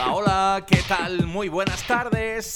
[0.00, 1.26] Hola, hola, ¿qué tal?
[1.26, 2.54] Muy buenas tardes.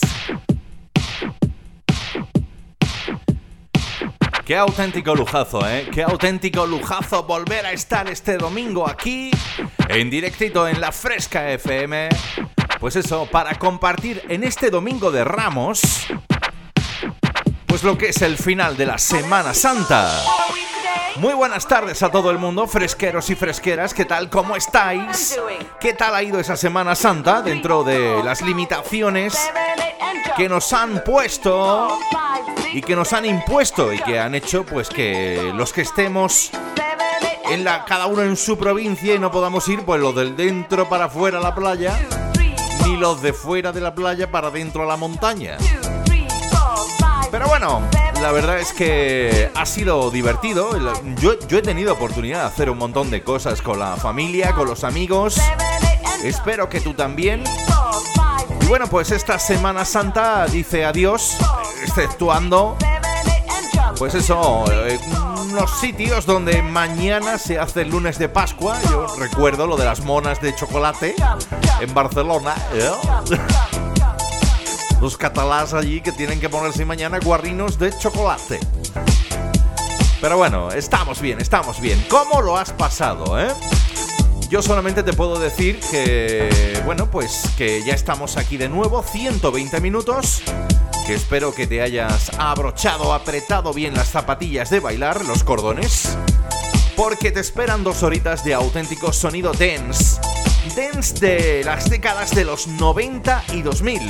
[4.45, 5.89] Qué auténtico lujazo, ¿eh?
[5.93, 9.33] Qué auténtico lujazo volver a estar este domingo aquí,
[9.89, 12.11] en directito en la Fresca FM.
[12.79, 16.07] Pues eso, para compartir en este domingo de Ramos,
[17.67, 20.17] pues lo que es el final de la Semana Santa.
[21.23, 24.28] Muy buenas tardes a todo el mundo, fresqueros y fresqueras, ¿qué tal?
[24.28, 25.39] ¿Cómo estáis?
[25.79, 29.39] ¿Qué tal ha ido esa Semana Santa dentro de las limitaciones
[30.37, 31.97] que nos han puesto
[32.73, 36.51] y que nos han impuesto y que han hecho pues que los que estemos
[37.45, 40.89] en la cada uno en su provincia y no podamos ir pues los del dentro
[40.89, 42.01] para afuera a la playa
[42.85, 45.57] ni los de fuera de la playa para dentro a la montaña.
[47.30, 47.80] Pero bueno,
[48.22, 50.70] la verdad es que ha sido divertido.
[51.18, 54.84] Yo, he tenido oportunidad de hacer un montón de cosas con la familia, con los
[54.84, 55.40] amigos.
[56.22, 57.42] Espero que tú también.
[58.60, 61.36] Y bueno, pues esta Semana Santa dice adiós,
[61.83, 62.77] exceptuando,
[63.98, 65.00] pues eso, eh,
[65.50, 68.78] unos sitios donde mañana se hace el lunes de Pascua.
[68.89, 71.16] Yo recuerdo lo de las monas de chocolate
[71.80, 72.54] en Barcelona.
[72.72, 72.90] ¿eh?
[75.02, 78.61] Los catalás allí que tienen que ponerse mañana guarrinos de chocolate.
[80.20, 82.01] Pero bueno, estamos bien, estamos bien.
[82.08, 83.48] ¿Cómo lo has pasado, eh?
[84.48, 89.80] Yo solamente te puedo decir que, bueno, pues que ya estamos aquí de nuevo, 120
[89.80, 90.40] minutos,
[91.05, 96.17] que espero que te hayas abrochado, apretado bien las zapatillas de bailar, los cordones,
[96.95, 100.20] porque te esperan dos horitas de auténtico sonido dance,
[100.77, 104.01] dance de las décadas de los 90 y 2000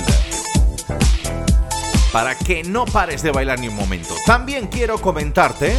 [2.12, 4.14] para que no pares de bailar ni un momento.
[4.26, 5.74] También quiero comentarte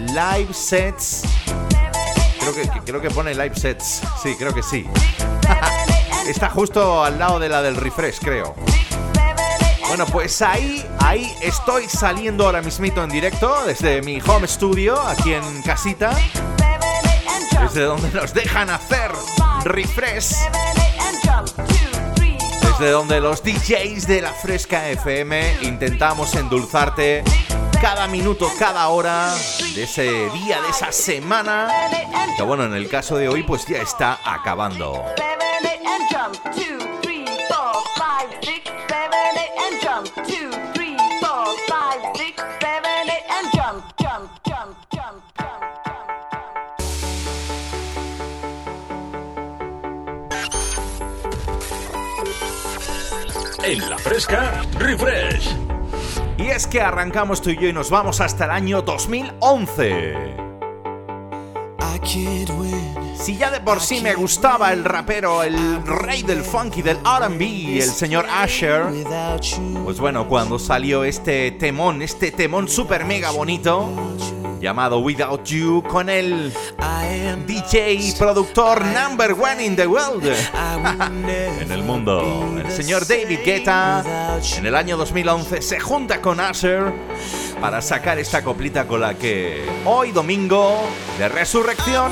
[0.07, 1.23] Live Sets
[2.45, 4.01] Creo que, creo que pone live sets.
[4.21, 4.85] Sí, creo que sí.
[6.27, 8.53] Está justo al lado de la del refresh, creo.
[9.87, 15.33] Bueno, pues ahí, ahí estoy saliendo ahora mismito en directo desde mi home studio, aquí
[15.33, 16.15] en casita.
[17.61, 19.11] Desde donde nos dejan hacer
[19.63, 20.35] refresh.
[22.61, 27.23] Desde donde los DJs de la Fresca FM intentamos endulzarte
[27.85, 29.31] cada minuto, cada hora
[29.75, 31.69] de ese día, de esa semana,
[32.35, 35.05] que bueno, en el caso de hoy pues ya está acabando.
[53.63, 55.64] En la fresca, refresh.
[56.45, 60.35] Y es que arrancamos tú y yo y nos vamos hasta el año 2011.
[63.15, 67.81] Si ya de por sí me gustaba el rapero, el rey del funky del RB,
[67.81, 68.83] el señor Asher,
[69.83, 73.89] pues bueno, cuando salió este temón, este temón super mega bonito,
[74.61, 76.53] llamado Without You, con el
[77.47, 80.23] DJ productor number one in the world,
[81.63, 84.03] en el mundo, el señor David Guetta,
[84.57, 86.93] en el año 2011 se junta con Asher
[87.59, 90.81] para sacar esta coplita con la que hoy domingo
[91.17, 92.11] de resurrección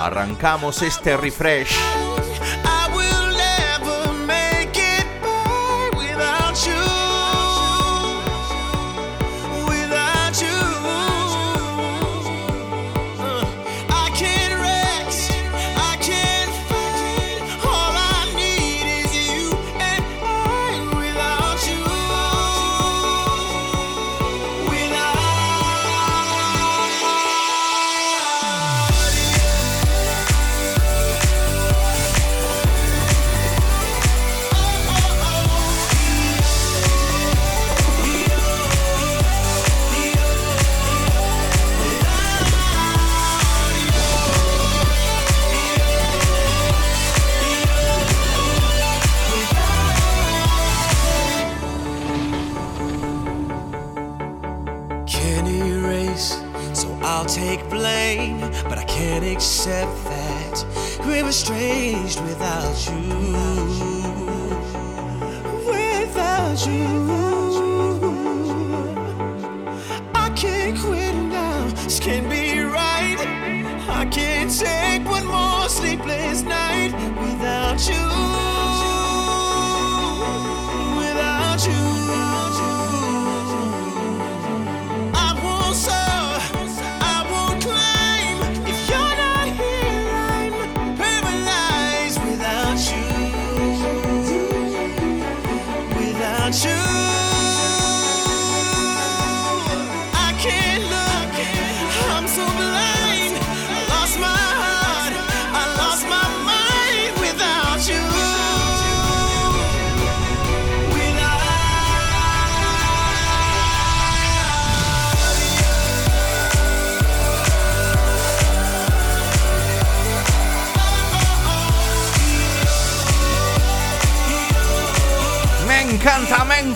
[0.00, 2.05] arrancamos este refresh.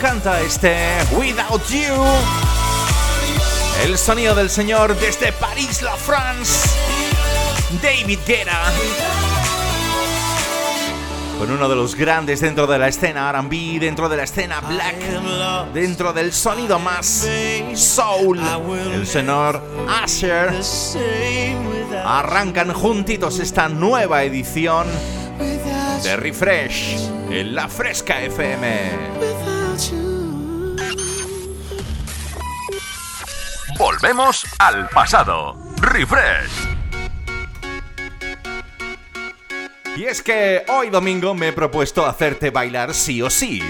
[0.01, 0.75] Encanta, este
[1.13, 2.05] Without You.
[3.85, 6.71] El sonido del señor desde París, la France.
[7.83, 8.73] David Guetta.
[11.39, 14.97] Con uno de los grandes dentro de la escena RB, dentro de la escena black,
[15.75, 17.29] dentro del sonido más
[17.75, 18.41] soul,
[18.95, 19.63] el señor
[20.03, 20.55] Asher.
[22.07, 24.87] Arrancan juntitos esta nueva edición
[26.03, 26.97] de Refresh
[27.31, 29.30] en la Fresca FM.
[33.81, 35.57] Volvemos al pasado.
[35.81, 36.69] Refresh.
[39.97, 43.63] Y es que hoy domingo me he propuesto hacerte bailar sí o sí.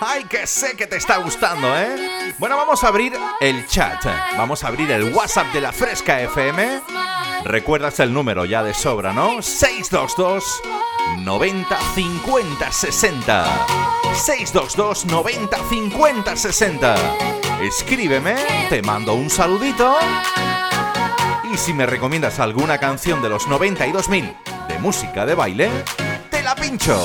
[0.00, 2.34] Ay, que sé que te está gustando, ¿eh?
[2.38, 4.04] Bueno, vamos a abrir el chat.
[4.36, 6.82] Vamos a abrir el WhatsApp de la Fresca FM
[7.44, 9.42] Recuerdas el número ya de sobra, ¿no?
[9.42, 10.62] 622
[11.18, 13.66] 90 50 60.
[14.14, 16.94] 622 90 50 60.
[17.62, 18.34] Escríbeme,
[18.68, 19.96] te mando un saludito.
[21.52, 24.34] Y si me recomiendas alguna canción de los 92.000
[24.68, 25.70] de música de baile,
[26.30, 27.04] te la pincho.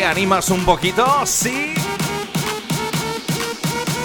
[0.00, 1.26] Animas un poquito?
[1.26, 1.74] Sí.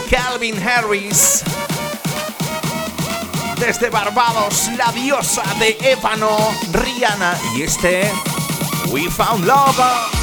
[0.09, 1.43] Calvin Harris.
[3.57, 6.37] Desde Barbados, la diosa de ébano,
[6.73, 7.37] Rihanna.
[7.55, 8.11] Y este,
[8.89, 10.16] We Found Love.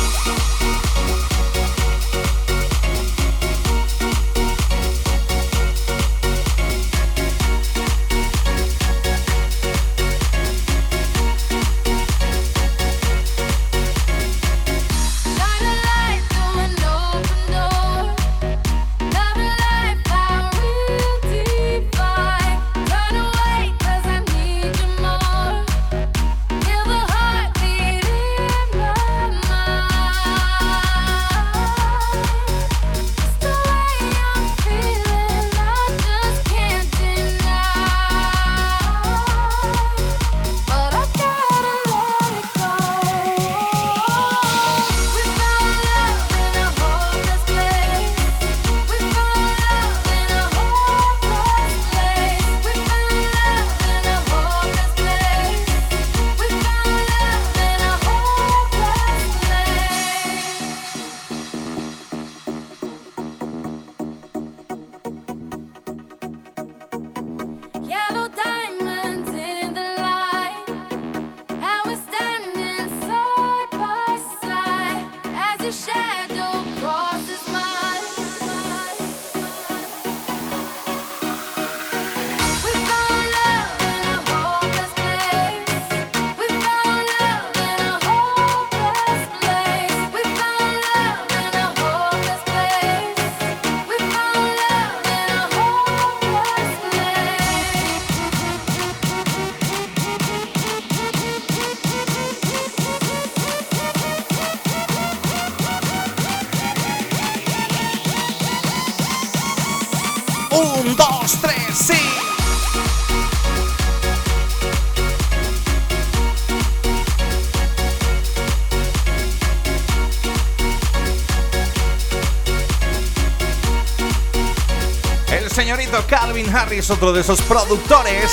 [126.74, 128.32] Harris, otro de esos productores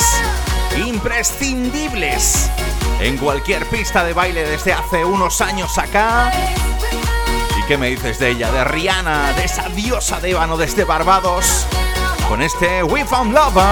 [0.84, 2.50] imprescindibles
[3.00, 6.32] en cualquier pista de baile desde hace unos años acá.
[7.58, 8.50] ¿Y qué me dices de ella?
[8.50, 11.66] De Rihanna, de esa diosa de ébano desde Barbados,
[12.28, 13.62] con este We Found Love.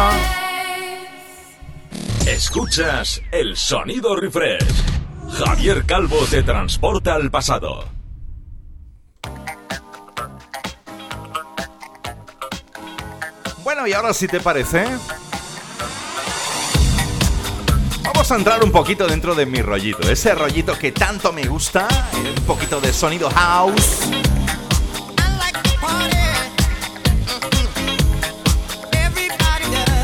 [2.27, 4.85] Escuchas el sonido refresh.
[5.33, 8.00] Javier Calvo te transporta al pasado.
[13.87, 14.85] Y ahora si te parece,
[18.03, 21.89] vamos a entrar un poquito dentro de mi rollito, ese rollito que tanto me gusta,
[22.15, 24.01] un poquito de sonido house.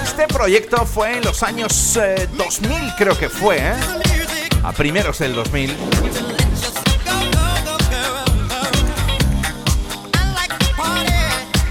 [0.04, 1.98] Este proyecto fue en los años
[2.32, 3.74] 2000, eh, creo que fue, ¿eh?
[4.62, 6.25] a primeros del 2000.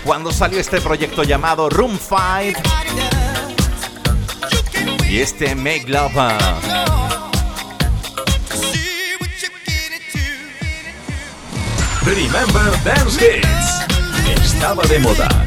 [0.05, 2.61] Cuando salió este proyecto llamado Room 5
[5.09, 6.13] y este Make Love.
[12.03, 14.45] Remember Dance Hits.
[14.45, 15.44] Estaba de moda.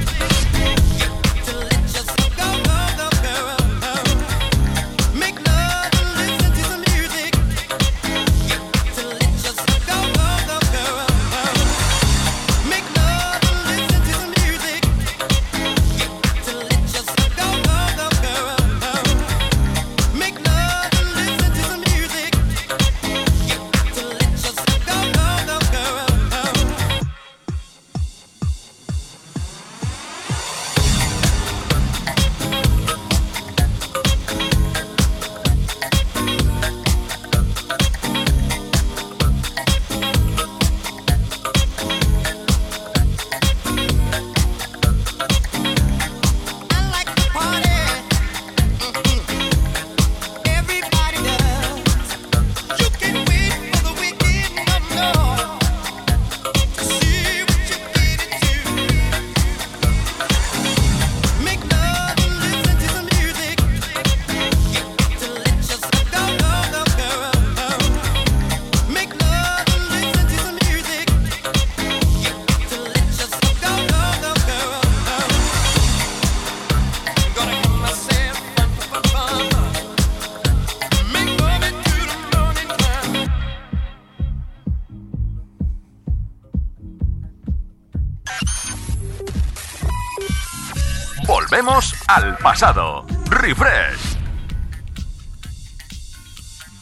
[92.59, 93.07] Pasado.
[93.31, 94.19] Refresh.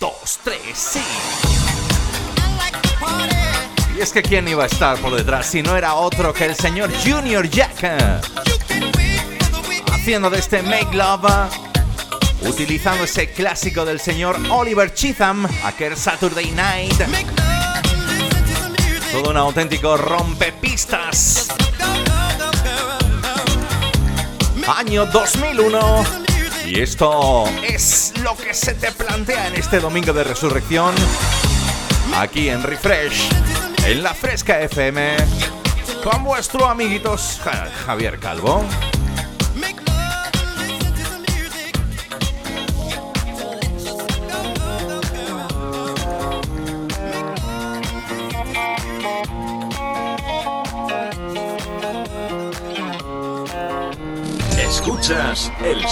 [0.01, 1.03] 2, 3, sí.
[3.95, 6.55] Y es que quién iba a estar por detrás si no era otro que el
[6.55, 8.23] señor Junior Jack.
[9.93, 11.51] Haciendo de este Make Love,
[12.49, 17.03] utilizando ese clásico del señor Oliver Chitham, aquel Saturday Night.
[19.13, 21.36] Todo un auténtico rompepistas
[24.69, 26.05] año 2001.
[26.67, 30.95] Y esto es lo que se te plantea en este domingo de resurrección,
[32.17, 33.29] aquí en Refresh,
[33.87, 35.17] en la Fresca FM,
[36.03, 37.41] con vuestro amiguitos
[37.87, 38.65] Javier Calvo.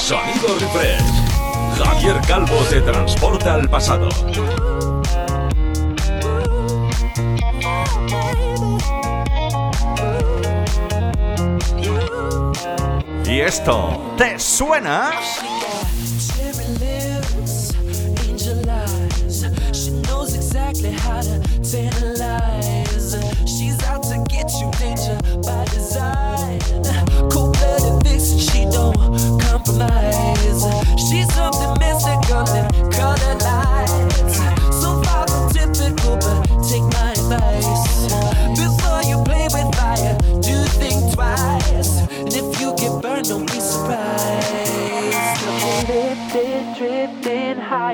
[0.04, 1.00] Sonido refresh.
[1.78, 4.10] Javier Calvo te transporta al pasado.
[13.24, 15.10] ¿Y esto te suena?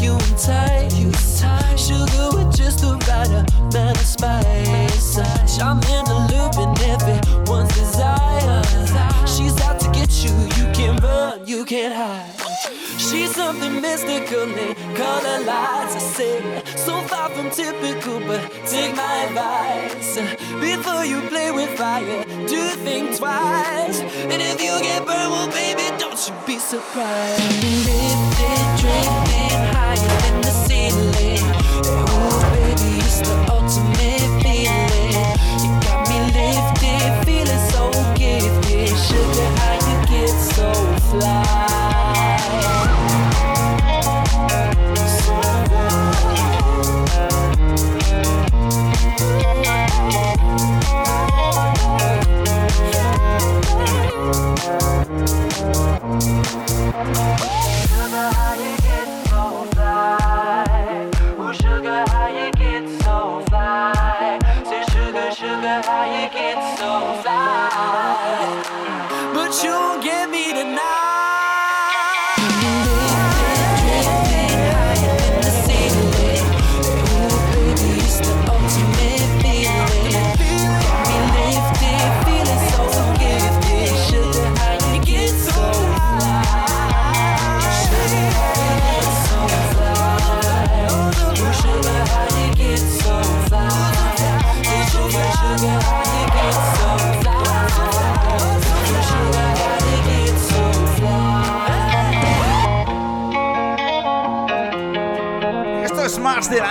[0.00, 0.18] You.
[1.76, 5.18] Sugar with just the right amount of spice.
[7.68, 8.62] Desire.
[9.26, 10.30] She's out to get you.
[10.56, 12.34] You can't run, you can't hide.
[12.98, 14.46] She's something mystical,
[15.24, 15.94] her lights.
[15.96, 15.98] I
[16.76, 20.16] so far from typical, but take my advice.
[20.60, 24.00] Before you play with fire, do think twice.
[24.00, 27.42] And if you get burned, well, baby, don't you be surprised.
[27.84, 31.44] Lifted, drifting higher than the ceiling.
[31.84, 35.36] Ooh, baby, it's the ultimate feeling.
[35.62, 38.96] You got me lifted, feeling so gifted.
[38.96, 40.72] Sugar, how you get so
[41.10, 41.47] fly?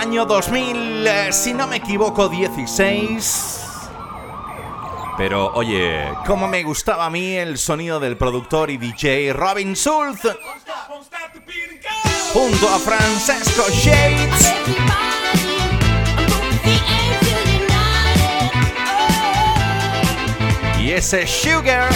[0.08, 3.60] Año 2000, eh, si no me equivoco, 16.
[5.18, 10.20] Pero oye, cómo me gustaba a mí el sonido del productor y DJ Robin Schulz
[12.32, 14.54] junto a Francesco Shades.
[20.80, 21.92] Y ese Sugar.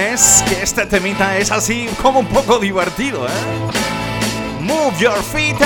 [0.00, 3.30] Recrimines que este temita es así como un poco divertido, ¿eh?
[4.60, 5.56] Move Your Feet,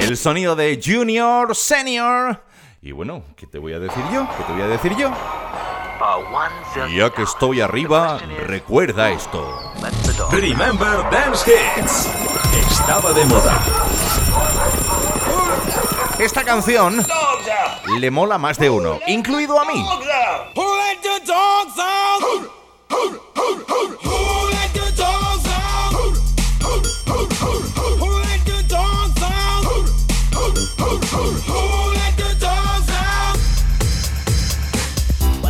[0.00, 2.42] el sonido de Junior, Senior.
[2.80, 4.26] Y bueno, ¿qué te voy a decir yo?
[4.36, 5.10] ¿Qué te voy a decir yo?
[6.96, 9.72] Ya que estoy arriba, recuerda esto.
[10.30, 12.08] Remember Dance Hits.
[12.70, 13.62] Estaba de moda.
[16.18, 17.04] Esta canción
[17.98, 19.84] le mola más de uno, incluido a mí.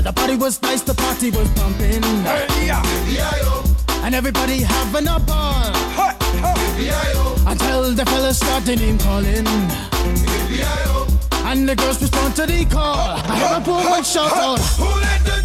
[0.03, 2.03] The party was nice, the party was pumping.
[2.03, 4.05] Hey, yeah.
[4.05, 5.73] And everybody having a ball.
[7.47, 9.47] Until the fellas started name calling.
[11.45, 12.97] And the girls respond to the call.
[12.97, 14.59] I have a woman shout out.
[14.59, 15.42] Who let the?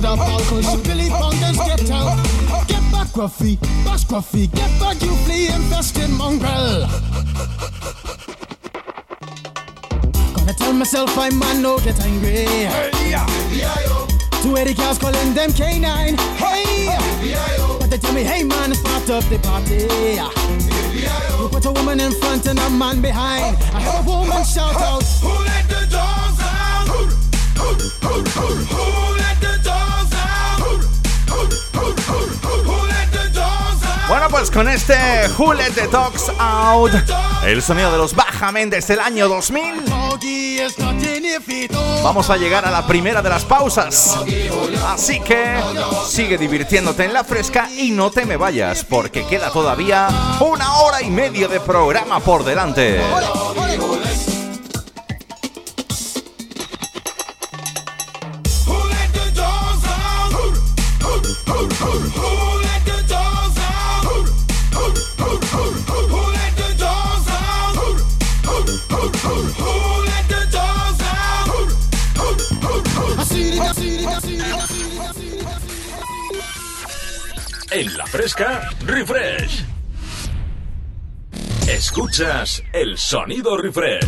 [0.00, 2.16] Mother Falcon, she believe on them get out.
[2.68, 6.86] Get back, Gruffy, bash Gruffy, get back, you flea infested mongrel.
[10.36, 12.30] Gonna tell myself I'm man, no get angry.
[12.30, 13.87] Hey, yeah, yeah, yeah.
[14.48, 16.18] Two eighty cows calling them K9.
[16.38, 16.88] Hey,
[17.78, 19.90] but they tell me, hey man, part of the party.
[21.38, 23.58] You put a woman in front and a man behind.
[23.74, 25.02] I have a woman shout out.
[25.20, 26.88] Who let the dogs out?
[26.88, 26.96] Who
[29.18, 30.78] let the dogs out?
[34.08, 34.96] Bueno, pues con este
[35.36, 36.92] Who Let the Dogs Out,
[37.44, 39.84] el sonido de los Baja Mendes del año 2000,
[42.02, 44.18] vamos a llegar a la primera de las pausas.
[44.86, 45.60] Así que
[46.06, 50.08] sigue divirtiéndote en la fresca y no te me vayas, porque queda todavía
[50.40, 53.02] una hora y media de programa por delante.
[53.78, 53.97] Who
[77.78, 79.64] En la fresca, refresh.
[81.68, 84.04] Escuchas el sonido refresh.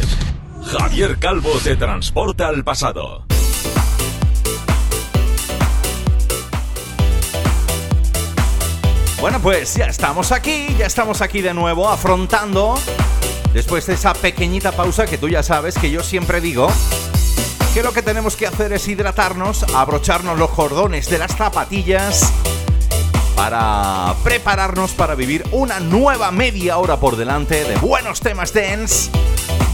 [0.72, 3.26] Javier Calvo te transporta al pasado.
[9.20, 12.74] Bueno, pues ya estamos aquí, ya estamos aquí de nuevo afrontando,
[13.54, 16.68] después de esa pequeñita pausa que tú ya sabes que yo siempre digo,
[17.72, 22.33] que lo que tenemos que hacer es hidratarnos, abrocharnos los cordones de las zapatillas
[23.40, 29.11] para prepararnos para vivir una nueva media hora por delante de buenos temas dance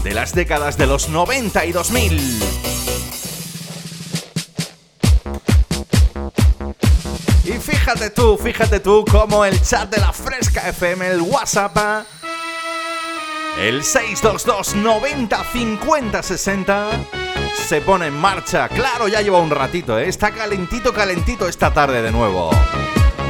[0.05, 2.43] de las décadas de los 90 y 2000.
[7.43, 12.05] Y fíjate tú, fíjate tú cómo el chat de la Fresca FM, el WhatsApp,
[13.59, 16.89] el 622 90 50 60
[17.67, 18.69] se pone en marcha.
[18.69, 20.07] Claro, ya lleva un ratito, ¿eh?
[20.07, 22.51] está calentito, calentito esta tarde de nuevo.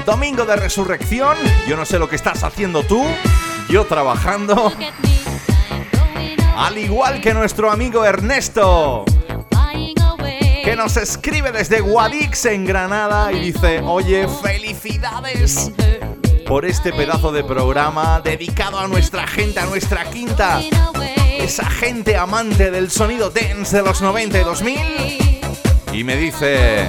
[0.07, 1.35] Domingo de resurrección,
[1.67, 3.05] yo no sé lo que estás haciendo tú,
[3.67, 4.71] yo trabajando,
[6.55, 9.03] al igual que nuestro amigo Ernesto
[10.63, 15.73] que nos escribe desde Guadix en Granada y dice, oye, felicidades
[16.47, 20.61] por este pedazo de programa dedicado a nuestra gente, a nuestra quinta,
[21.37, 24.79] esa gente amante del sonido dance de los 90 y 2000.
[25.91, 26.87] Y me dice,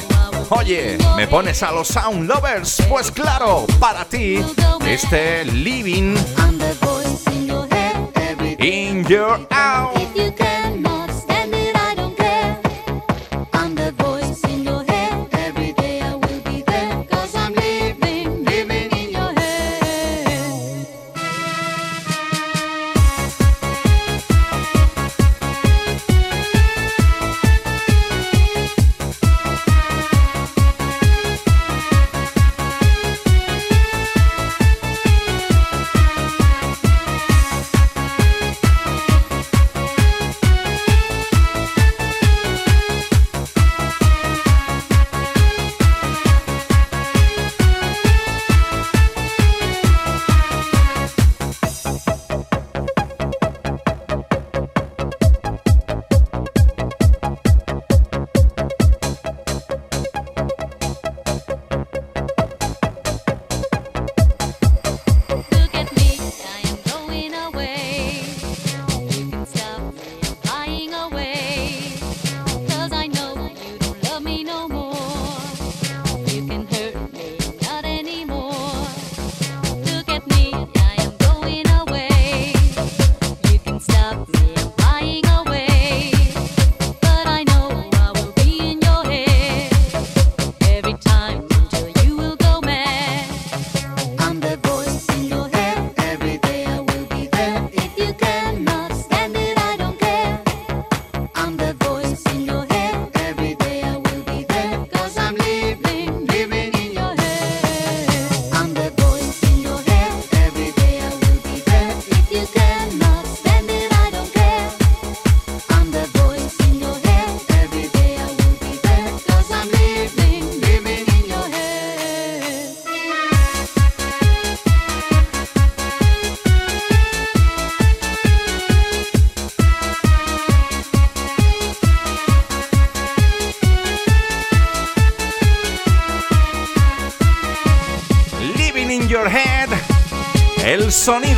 [0.50, 2.82] oye, ¿me pones a los Sound Lovers?
[2.88, 4.40] Pues claro, para ti,
[4.86, 6.16] este Living
[8.58, 9.87] in Your Out.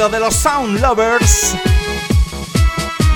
[0.00, 1.54] Sonido de los Sound Lovers.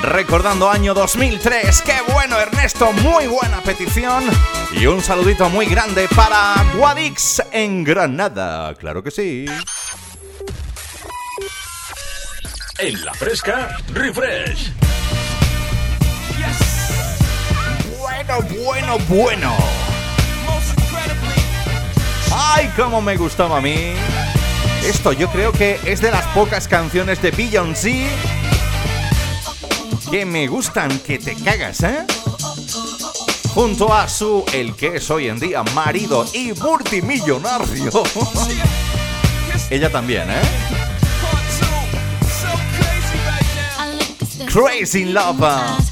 [0.02, 1.80] Recordando año 2003.
[1.82, 2.92] ¡Qué bueno, Ernesto!
[2.92, 4.24] Muy buena petición.
[4.72, 8.74] Y un saludito muy grande para Guadix en Granada.
[8.74, 9.46] Claro que sí.
[12.78, 14.72] En la fresca, refresh.
[17.98, 19.56] Bueno, bueno, bueno.
[22.30, 23.94] ¡Ay, cómo me gustaba a mí!
[24.84, 28.06] Esto yo creo que es de las pocas canciones de Beyoncé
[30.10, 32.04] que me gustan que te cagas, ¿eh?
[33.54, 37.90] Junto a su, el que es hoy en día marido y multimillonario.
[39.70, 40.42] Ella también, ¿eh?
[44.52, 45.83] Crazy in Love.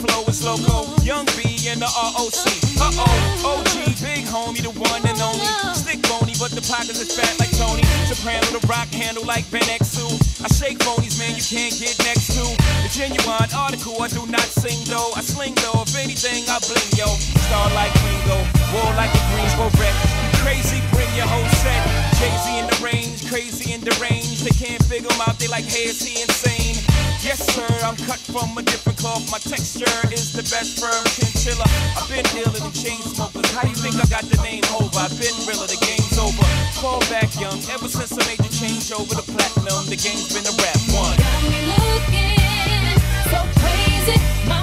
[0.00, 0.88] Flow is loco.
[1.04, 2.48] Young B and the ROC.
[2.80, 5.44] Uh oh, OG, big homie, the one and only.
[5.76, 7.84] Stick bony, but the pockets is fat like Tony.
[8.08, 10.00] Soprano, the rock handle like Ben X2.
[10.44, 12.44] I shake phonies, man, you can't get next to.
[12.84, 15.12] The genuine article, I do not sing though.
[15.14, 17.08] I sling though, if anything, I bling yo.
[17.48, 18.38] Star like Ringo,
[18.72, 19.96] war like a Greensboro wreck.
[20.40, 21.82] Crazy, bring your whole set.
[22.16, 24.42] Jay-Z in the range, crazy and deranged.
[24.42, 26.74] They can't figure him out, they like, hey, is he insane?
[27.22, 29.22] Yes, sir, I'm cut from a different cloth.
[29.30, 31.62] My texture is the best firm chinchilla.
[31.94, 33.46] I've been dealing in chain smokers.
[33.54, 34.98] How do you think I got the name over?
[34.98, 36.42] I've been realer, the game's over.
[36.82, 40.46] Fall back young, ever since I made the change over to platinum, the game's been
[40.50, 41.14] a rap one.
[41.14, 42.98] Got me looking
[43.30, 44.18] so crazy,
[44.50, 44.59] my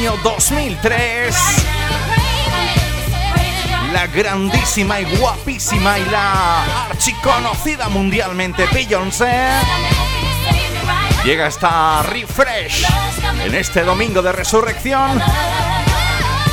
[0.00, 1.36] Año 2003.
[1.36, 2.72] Right now,
[3.34, 9.50] crazy, crazy right La grandísima y guapísima y la archiconocida mundialmente Beyoncé
[11.22, 12.86] llega hasta Refresh
[13.44, 15.20] en este domingo de resurrección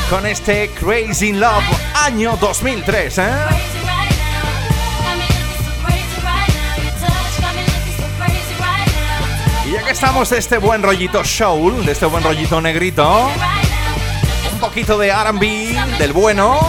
[0.09, 1.63] con este Crazy Love
[1.95, 3.31] año 2003, ¿eh?
[9.87, 13.29] Que estamos de este buen rollito soul, de este buen rollito negrito,
[14.51, 16.59] un poquito de R&B del bueno,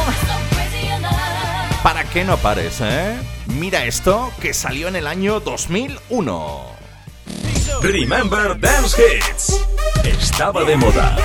[1.82, 3.16] para que no pares, ¿eh?
[3.46, 6.66] Mira esto que salió en el año 2001.
[7.82, 9.64] Remember Dance Hits.
[10.04, 11.16] Estaba de moda.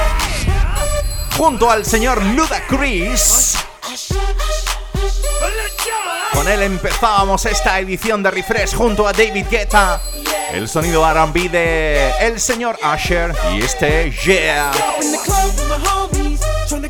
[1.38, 3.56] Junto al señor Ludacris.
[6.34, 10.02] Con él empezábamos esta edición de Refresh junto a David Guetta.
[10.54, 14.72] El sonido R&B de el señor Usher y este Yeah.
[16.72, 16.84] on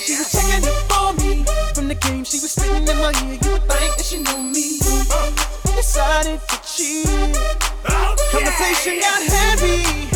[0.00, 1.44] she was checking for me.
[1.74, 3.38] From the game, she was spitting in my ear.
[3.42, 4.80] You would think that she knew me.
[5.76, 7.06] Decided to cheat.
[8.32, 10.08] Conversation got heavy.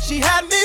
[0.00, 0.59] She had me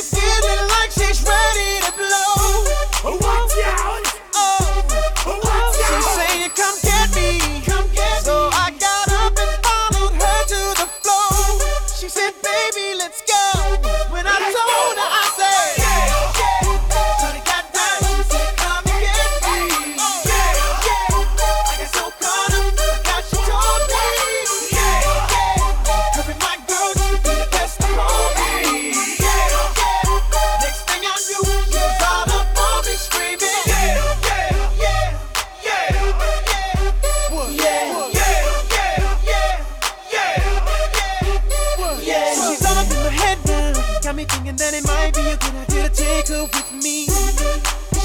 [44.46, 47.06] thinking that it might be a good idea to take her with me.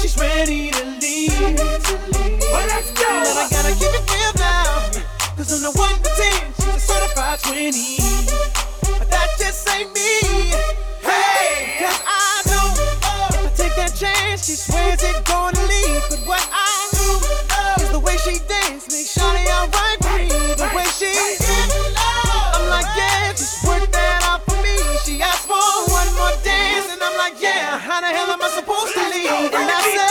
[0.01, 1.37] She's ready to leave.
[1.37, 3.05] Well, let's go.
[3.05, 4.89] But I gotta keep it real now.
[5.37, 7.97] Cause on the 1 to 10, she's a certified 20.
[8.97, 10.57] But that just ain't me.
[11.05, 11.77] Hey!
[11.77, 16.03] Cause I know if I take that chance, she swears it's gonna leave.
[16.09, 20.25] But what I do is the way she dance makes Shawty alright me.
[20.57, 21.40] The way she
[28.11, 29.53] hell am I supposed to leave?
[29.53, 30.10] And I said,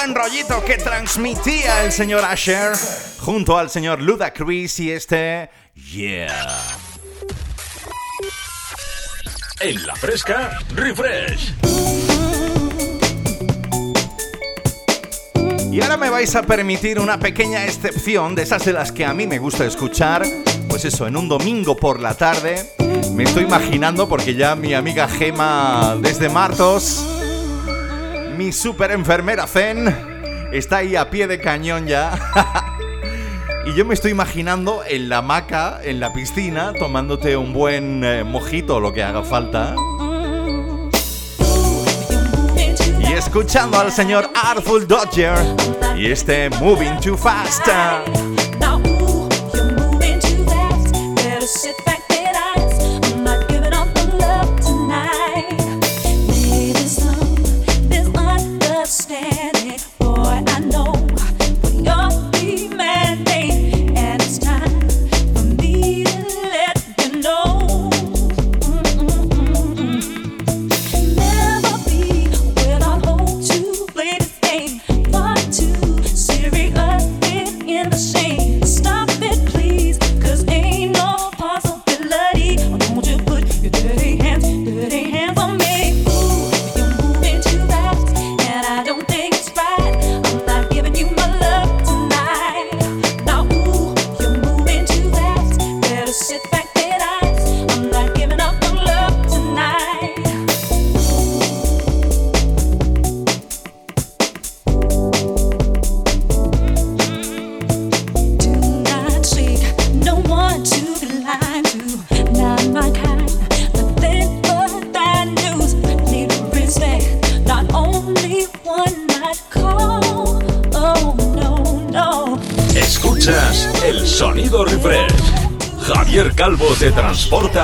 [0.00, 2.72] buen rollito que transmitía el señor Asher
[3.18, 6.56] junto al señor Ludacris y este Yeah.
[9.58, 11.52] En la fresca, refresh.
[15.72, 19.12] Y ahora me vais a permitir una pequeña excepción de esas de las que a
[19.12, 20.24] mí me gusta escuchar.
[20.68, 22.64] Pues eso, en un domingo por la tarde.
[23.14, 27.04] Me estoy imaginando porque ya mi amiga Gema desde Martos,
[28.38, 29.92] mi super enfermera Zen,
[30.52, 32.16] está ahí a pie de cañón ya.
[33.66, 38.24] Y yo me estoy imaginando en la hamaca, en la piscina, tomándote un buen eh,
[38.24, 39.74] mojito lo que haga falta.
[42.98, 45.36] Y escuchando al señor Artful Dodger
[45.98, 47.68] y este Moving Too Fast.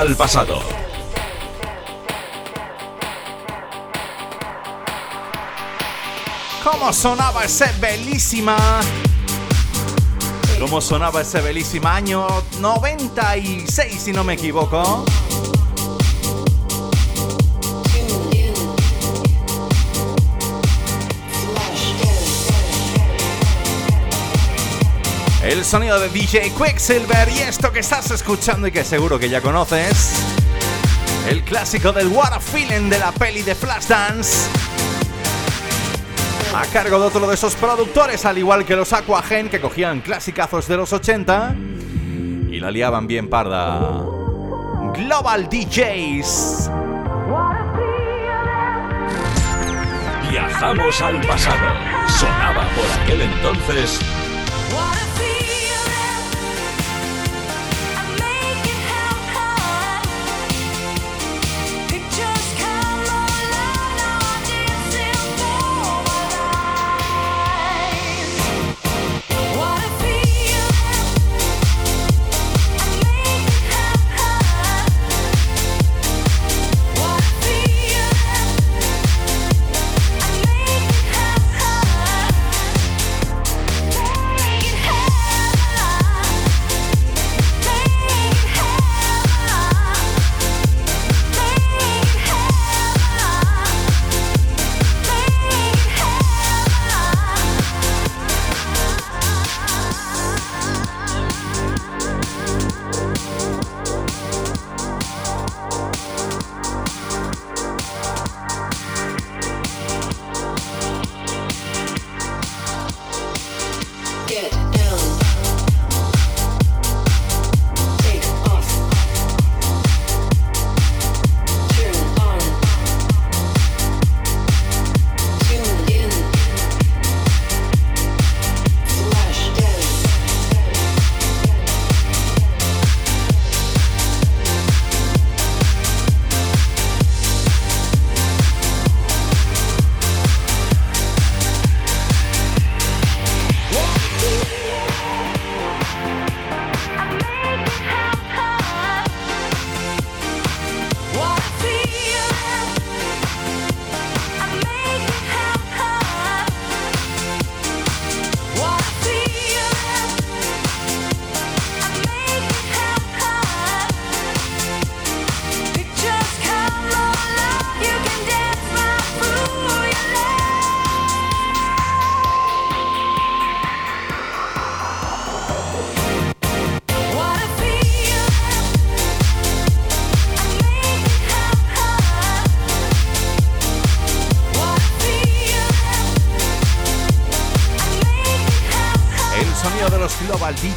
[0.05, 0.61] Al pasado.
[6.63, 8.55] ¿Cómo sonaba ese belísima?
[10.59, 12.27] ¿Cómo sonaba ese belísima año
[12.59, 15.05] 96, si no me equivoco?
[25.45, 29.41] El sonido de DJ Quicksilver y esto que estás escuchando y que seguro que ya
[29.41, 30.19] conoces.
[31.29, 34.49] El clásico del What a Feeling de la peli de Flashdance.
[36.55, 40.67] A cargo de otro de esos productores, al igual que los Aquagen, que cogían clasicazos
[40.67, 41.55] de los 80
[42.49, 44.03] y la liaban bien parda.
[44.95, 46.71] Global DJs.
[50.31, 52.07] Viajamos al pasado.
[52.07, 53.99] Sonaba por aquel entonces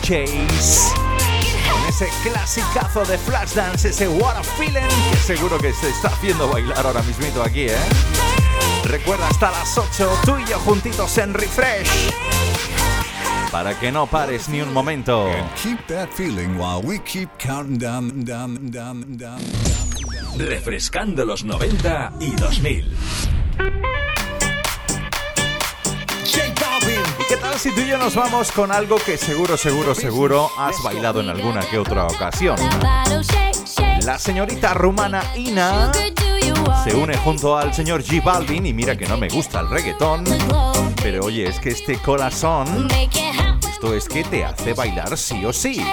[0.09, 0.95] DJs.
[1.71, 6.49] Con ese clasicazo de Flashdance, ese What a Feeling, que seguro que se está haciendo
[6.49, 7.77] bailar ahora mismito aquí, ¿eh?
[8.85, 12.11] Recuerda hasta las 8, tú y yo juntitos en Refresh.
[13.53, 15.29] Para que no pares ni un momento.
[20.39, 22.97] Refrescando los 90 y 2000.
[27.29, 30.83] ¿Qué tal si tú y yo nos vamos con algo que seguro, seguro, seguro has
[30.83, 32.57] bailado en alguna que otra ocasión?
[34.05, 35.93] La señorita rumana Ina
[36.85, 40.25] se une junto al señor G Balvin y mira que no me gusta el reggaetón,
[41.03, 42.89] pero oye, es que este corazón,
[43.71, 45.85] esto es que te hace bailar sí o sí.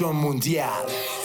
[0.00, 1.21] mundial.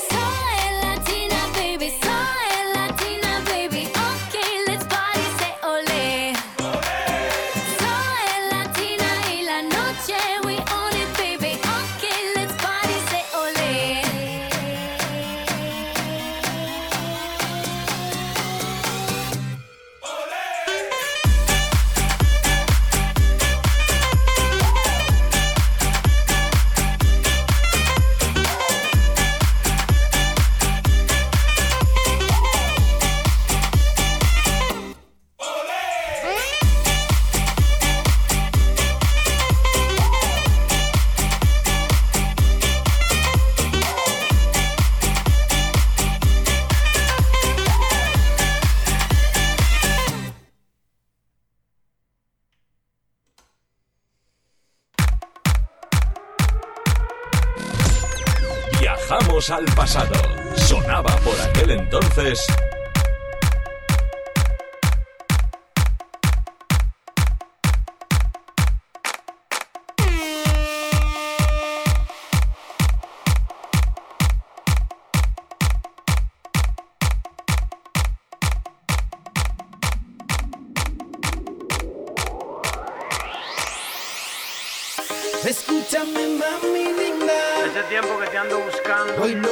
[59.38, 60.16] Al pasado.
[60.56, 62.44] Sonaba por aquel entonces.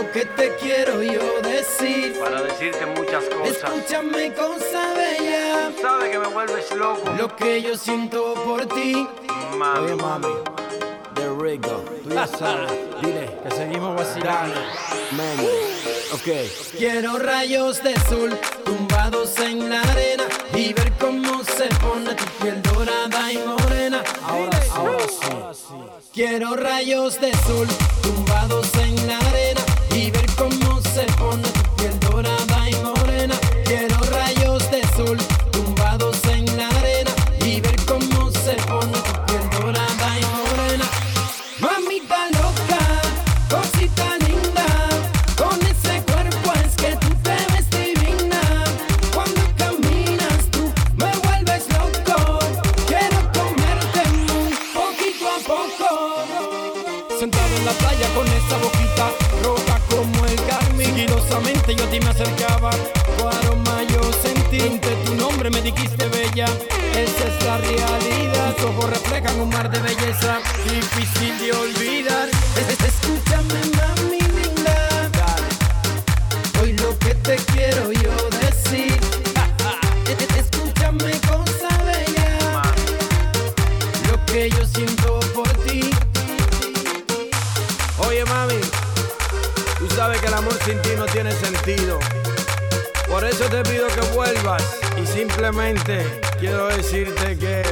[0.05, 2.17] Lo que te quiero yo decir.
[2.19, 3.57] Para decirte muchas cosas.
[3.57, 5.71] Escúchame, cosa bella.
[5.75, 7.11] Tú sabes que me vuelves loco.
[7.17, 9.07] Lo que yo siento por ti.
[9.57, 9.91] Mami.
[9.91, 10.27] Oye, mami.
[11.15, 12.71] The Rico, tú ya sabes.
[13.01, 14.59] Dile que seguimos vacilando.
[15.11, 15.39] Man,
[16.13, 16.77] ok.
[16.77, 22.61] Quiero rayos de sol tumbados en la arena y ver cómo se pone tu piel
[22.61, 24.03] dorada y morena.
[24.23, 25.07] Ahora, ahora
[25.53, 25.65] sí.
[26.13, 27.67] Quiero rayos de sol
[28.01, 28.74] tumbados
[58.15, 59.07] con esa boquita
[59.43, 60.85] roja como el carmín.
[60.95, 62.71] Sigilosamente yo a ti me acercaba,
[63.17, 64.59] tu aroma yo sentí.
[64.61, 66.45] Entre tu nombre me dijiste bella,
[66.95, 68.55] esa es la realidad.
[68.57, 72.29] Tus ojos reflejan un mar de belleza, difícil de olvidar.
[72.57, 73.74] Es- es- Escúchame,
[95.45, 96.03] simplemente
[96.39, 97.63] quiero decirte que...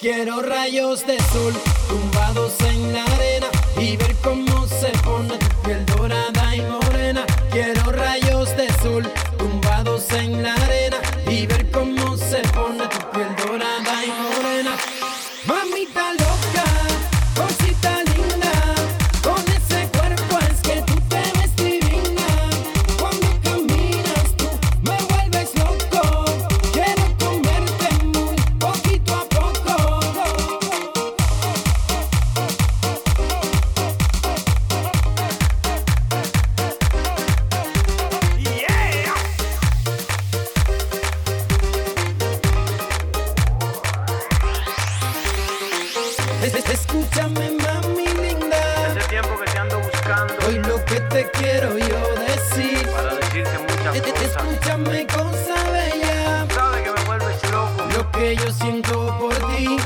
[0.00, 1.52] Quiero rayos de sol
[46.42, 48.58] Es- es- Escúchame, mami linda.
[48.96, 50.34] Ese tiempo que te ando buscando.
[50.46, 52.86] Hoy lo que te quiero yo decir.
[52.90, 54.22] Para decirte muchas Es- cosas.
[54.36, 56.46] Escúchame, cosa bella.
[56.54, 57.84] Sabes que me vuelves loco.
[57.96, 59.76] Lo que yo siento por ti.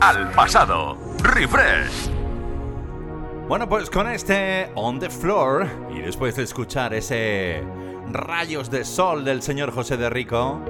[0.00, 0.96] Al pasado.
[1.24, 2.08] Refresh.
[3.48, 7.64] Bueno, pues con este On the Floor y después de escuchar ese
[8.12, 10.60] Rayos de Sol del señor José de Rico,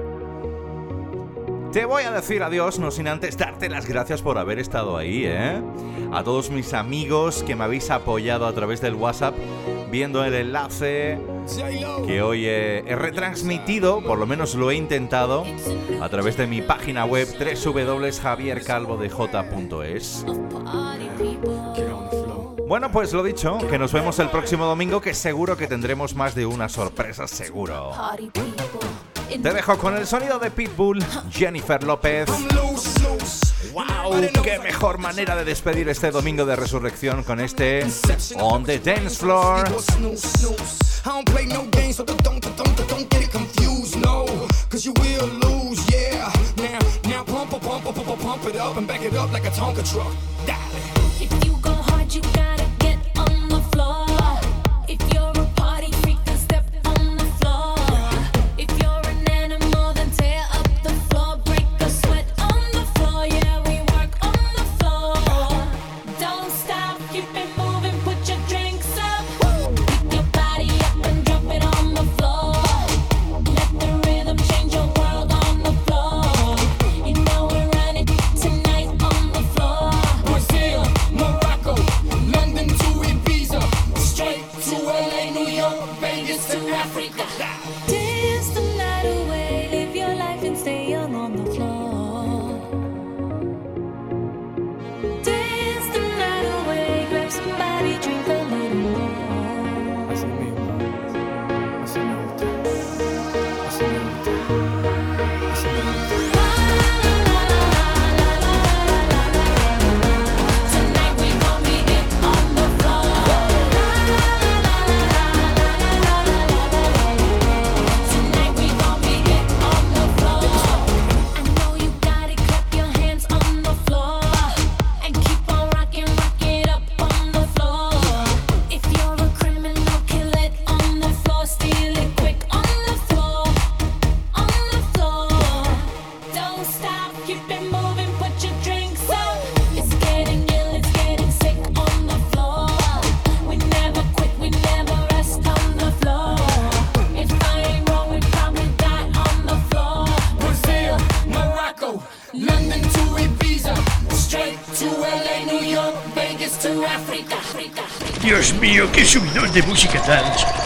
[1.71, 5.25] te voy a decir adiós, no sin antes darte las gracias por haber estado ahí,
[5.27, 5.61] ¿eh?
[6.11, 9.35] A todos mis amigos que me habéis apoyado a través del WhatsApp,
[9.91, 11.19] viendo el enlace
[12.05, 15.43] que hoy he, retransmitido, por lo menos lo he intentado,
[16.01, 20.25] a través de mi página web www.javiercalvodej.es.
[22.67, 26.35] Bueno, pues lo dicho, que nos vemos el próximo domingo, que seguro que tendremos más
[26.35, 27.91] de una sorpresa, seguro.
[29.29, 32.29] Te dejo con el sonido de Pitbull, Jennifer López.
[33.73, 34.21] ¡Wow!
[34.43, 37.85] ¡Qué mejor manera de despedir este domingo de resurrección con este
[38.39, 39.67] On the Dance Floor!
[41.03, 44.25] I don't play no games, so don't, don't, don't, don't get it confused, no.
[44.69, 46.31] Cause you will lose, yeah.
[46.57, 49.49] Now, now pump, pump, pump, pump, pump it up and back it up like a
[49.49, 50.13] Tonka truck.
[51.19, 52.50] If you go hard, you gotta